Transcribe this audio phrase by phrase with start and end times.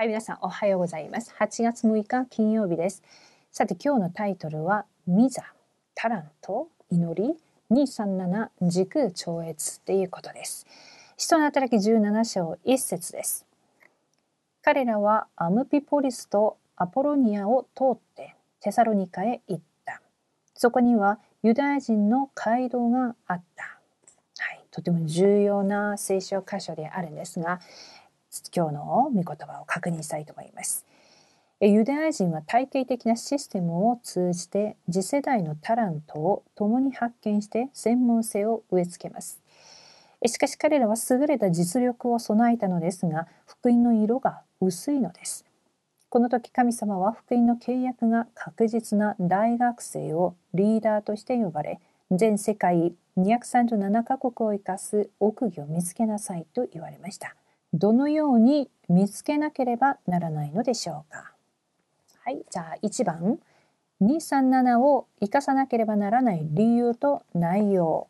[0.00, 1.34] はい、皆さんおはようございます。
[1.38, 3.02] 8月6日金曜日です。
[3.52, 5.44] さて今日のタイトルはミザ、
[5.94, 7.34] タラント、祈り、
[7.70, 10.66] 237時空超越ということです。
[11.18, 13.44] 人の働き17章1節です。
[14.62, 20.00] 彼らはアムピポリスとアポロニアを通ってテサロニカへ行った。
[20.54, 23.64] そこにはユダヤ人の街道があった。
[24.38, 27.60] はい、とても重要な聖書箇所であるんですが、
[28.54, 30.86] 今日の御言葉を確認したいと思います。
[31.62, 39.42] ユダヤ人は体系的なシステムを通じて次世代のタラントを共に発見して専門性を植え付けます。
[40.26, 45.44] しかし彼らは優れた実力を備えたのですが福音の色が薄いのです。
[46.08, 51.78] この時神様は福音の契約が確実な大学生をリーダーとして呼ばれ
[52.10, 57.36] 全世界237カ国を生かす奥義を見つけなさいと言われました。
[57.72, 61.32] どのように見つけなければならないのでしょうか？
[62.24, 63.38] はい、じゃあ1番。
[64.00, 68.08] 237を生かさなければならない理由と内容。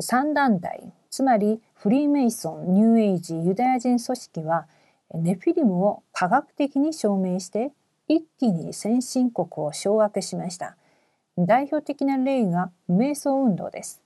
[0.00, 4.66] 3団体つまりフリーメイソンニューエイジユダヤ人組織は
[5.14, 7.72] ネフィリムを科学的に証明して
[8.08, 10.76] 一気に先進国を掌握しました。
[11.38, 14.00] 代表的な例が瞑想運動です。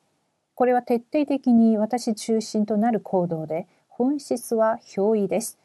[0.55, 3.67] これは徹底的に私中心となる行動で
[4.01, 5.59] 本質は表意です。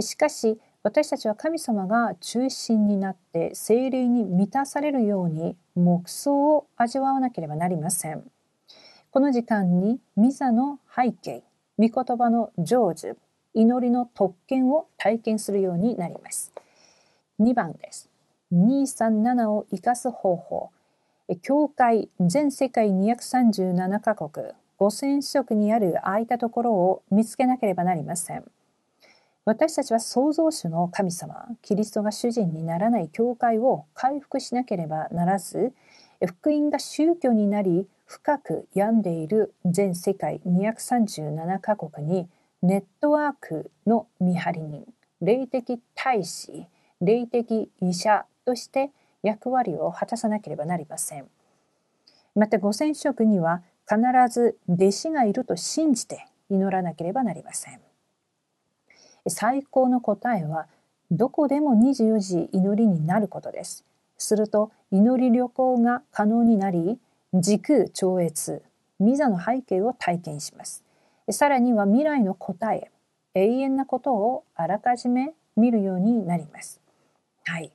[0.00, 8.24] しかし、私たちは神様が中心になって精霊に満たされるように黙想を味わわなければなりません。
[9.10, 11.42] この時間にミザの背景、
[11.76, 13.14] 御言葉の成就、
[13.52, 16.50] 祈りの特権を体験するようになります。
[17.40, 18.08] 2番です。
[18.54, 20.70] 237を生かす方法。
[21.42, 24.46] 教会全世界237カ国
[24.82, 28.44] 5000色にある空いたところを見つけなければなりません。
[29.44, 35.72] 私たちは創造主の神様、キリストが主人にならない教会を回復しなければならず、
[36.24, 42.28] 福音が宗教になり、深く病んでいる全世界237カ国に
[42.60, 44.84] ネットワークの見張り人、
[45.20, 46.66] 霊的大使、
[47.00, 48.90] 霊的医者として
[49.22, 51.26] 役割を果たさなければなりません。
[52.34, 54.00] また5000色には必
[54.30, 57.80] ず弟子がいると信じて祈らなければなりません。
[59.28, 60.66] 最高の答えは
[61.10, 63.84] どこでも24時祈りになることです。
[64.18, 66.98] すると祈り旅行が可能になり
[67.34, 68.62] 時空超越
[68.98, 70.84] ミザの背景を体験します。
[71.30, 72.90] さらには未来の答え
[73.34, 76.80] 永遠なことをあらかじめ見るようになります。
[77.44, 77.70] はい。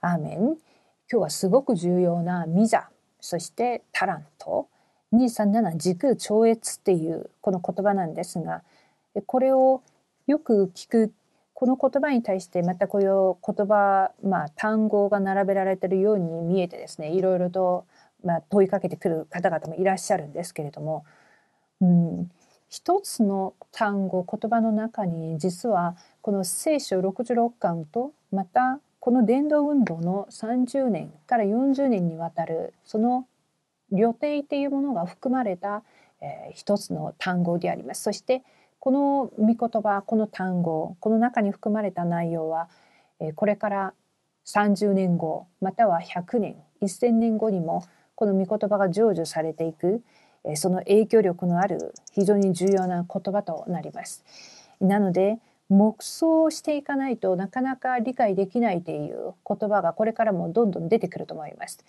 [0.00, 0.38] アーメン。
[0.38, 0.56] 今
[1.08, 2.88] 日はすごく重要なミザ、
[3.20, 4.68] そしてタラント、
[5.12, 8.62] 237時空超越っていうこの言葉なんですが
[9.26, 9.82] これを
[10.26, 11.12] よく聞く
[11.54, 17.86] この言葉に対してまたこういう言葉、まあ、単語が並べられているように見えてですねいろいろと、
[18.22, 21.06] まあ、問いかけてくる方々もいらっしゃるんですけれども、
[21.80, 22.30] うん、
[22.68, 33.26] 一つの単語言葉の中に実はこの聖書66巻とまたこの伝道運動の30年から40年にわたるその
[33.92, 35.82] 旅程っていうものが含まれた、
[36.20, 38.02] えー、一つの単語であります。
[38.02, 38.42] そして
[38.78, 42.68] この御言葉この単語この中に含まれた内容は、
[43.20, 43.94] えー、これから
[44.46, 50.02] 30年後または100年1000年後にもこの御言葉が成就されていく、
[50.44, 54.24] えー、その影響力のある非常に重要な言葉となります。
[54.80, 61.84] なので黙想していかないとなかなか理解できないという言葉がこれからもどんどん出てくると思います。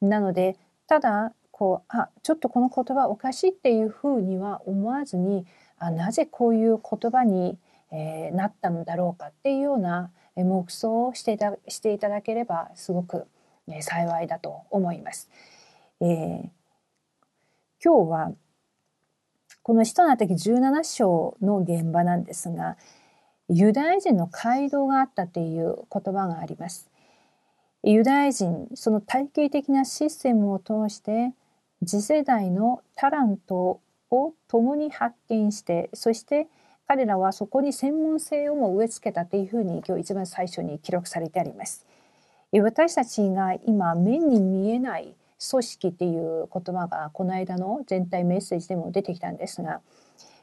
[0.00, 5.46] なのでただこうあちょっとこの言葉おかしいっていうふうには思わずに
[5.78, 7.56] あなぜこういう言葉に、
[7.92, 13.28] えー、なったのだろうかっていうような黙想をしていたしていただければすごく、
[13.68, 15.30] え、幸いだと思います。
[16.00, 16.48] えー、
[17.80, 18.32] 今日は
[19.62, 22.76] この使徒の時17章の現場なんですが
[23.48, 26.90] ユダヤ人の街道があったという言葉があります。
[27.84, 31.32] ユダヤ人その体系的なシステムを通して
[31.84, 33.80] 次世代のタラント
[34.10, 36.48] を共に発見してそして
[36.86, 41.86] 彼らはそこに専門性をも植え付けたというふうに今日一番最初に記録されてあります。
[42.60, 45.14] 私たちが今目に見えない
[45.50, 49.80] 組織っていう言葉がこの間の全体メッセージでも出てきたんですが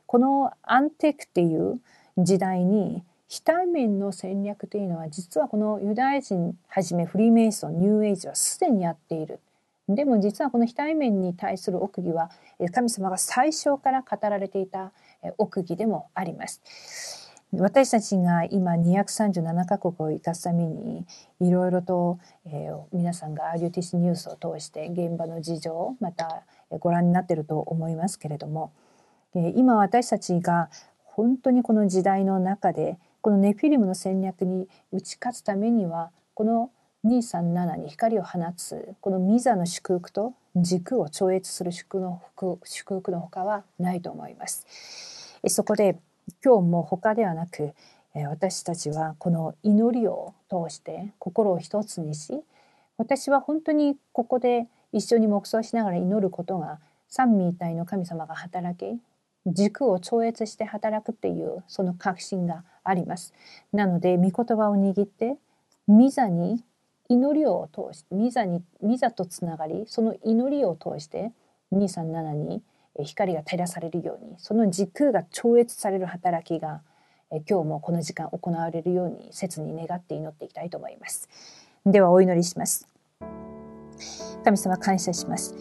[0.07, 1.80] このアンテックっていう
[2.18, 9.39] 時代に非対面の戦略というのは実はこのユダヤ人はじめフリーメイソンニューエイジはすでにやっている
[9.89, 12.30] でも実はこの非対面に対する奥義は
[12.74, 14.91] 神様が最初から語られていた
[15.38, 16.62] 奥義でもあります。
[17.51, 21.07] 私たちが今237カ国を生かすために
[21.39, 28.71] いろいろと、えー、皆さんが RUTC ニュースを通して現場の事情またご覧になっていると思いますけれども、
[29.33, 30.69] えー、今私たちが
[31.03, 36.69] 本当にこの時代の中でこのネフィリムの戦略に打ち勝つためにはこの
[37.05, 45.39] 237に光を放つこのミザの祝福と軸を超越する祝福のほかはないと思います。
[45.47, 45.97] そこで
[46.43, 47.73] 今日も他ではなく
[48.29, 52.41] 私たちはこの祈りを通して心を一つにし
[52.97, 58.99] 私は本当にここで一緒に黙想しながら祈ることが三位一体の神様が働き
[59.45, 63.33] 軸を超越して働くっていうその確信があります。
[63.71, 65.37] なので御言葉を握って
[65.87, 66.63] ミザに
[67.09, 71.31] 祈りを通してミザにミザとつながりその祈りを通して
[71.73, 72.61] 237に
[73.03, 76.81] 光が照らされるようにその時空が超越される働きが
[77.47, 81.29] 今日もこの時間行われるように切に願って祈っていきたいと思います。
[81.85, 82.88] ではお祈りします。
[84.44, 85.56] 神様感謝します。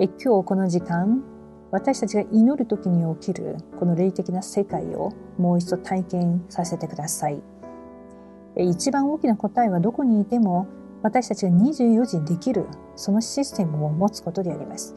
[0.00, 1.22] え今日この時間
[1.70, 7.42] 私たちが祈る時に起きるこの霊的な世界をもう一度体験させてください。
[8.64, 10.66] 一番大きな答えはどこにいても
[11.02, 14.94] 私たちが24時にできるそのシステムを持つことであります。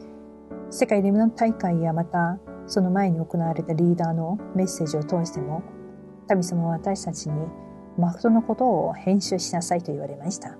[0.70, 5.62] 世界レムナン大会やまたその前に行われたリーダーのメッセージを通しても
[6.28, 7.34] 神様は私たちに
[7.98, 10.56] マクトのことを編集しなさいと言われました。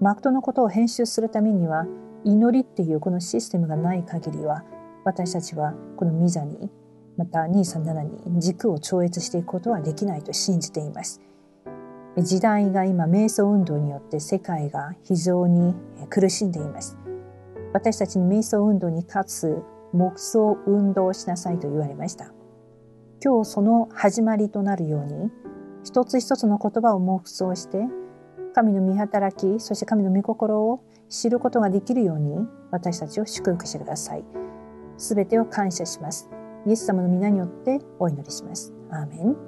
[0.00, 1.86] マクトのことを編集するためには
[2.24, 4.64] 祈りっていうこのシステムがない限りは
[5.04, 6.70] 私たちはこのミザに
[7.16, 11.20] また237に軸を超越していくことはできないと信じています。
[12.22, 15.74] 時代が今瞑想運動によって世界が非常に
[16.10, 16.96] 苦しんでいます
[17.72, 19.62] 私たちに瞑想運動に立つ
[19.92, 22.32] 黙想運動をしなさいと言われました。
[23.24, 25.30] 今日その始まりとなるように、
[25.84, 27.84] 一つ一つの言葉を黙想して、
[28.54, 34.24] 神の見働き、そして神の御心を知ることができるように、私たちを祝福してください。
[34.96, 36.28] すべてを感謝します。
[36.66, 38.72] イエス様の皆によってお祈りします。
[38.90, 39.47] アーメン。